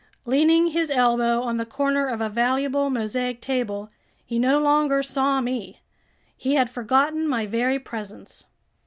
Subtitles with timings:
[0.25, 3.91] Leaning his elbow on the corner of a valuable mosaic table,
[4.25, 5.79] he no longer saw me,
[6.35, 8.45] he had forgotten my very presence.